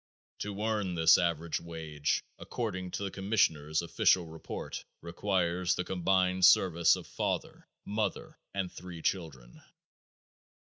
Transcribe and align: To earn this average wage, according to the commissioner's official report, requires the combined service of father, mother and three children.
To 0.39 0.59
earn 0.63 0.95
this 0.95 1.19
average 1.19 1.59
wage, 1.61 2.23
according 2.39 2.89
to 2.93 3.03
the 3.03 3.11
commissioner's 3.11 3.83
official 3.83 4.25
report, 4.25 4.83
requires 5.03 5.75
the 5.75 5.83
combined 5.83 6.43
service 6.43 6.95
of 6.95 7.05
father, 7.05 7.67
mother 7.85 8.39
and 8.51 8.71
three 8.71 9.03
children. 9.03 9.61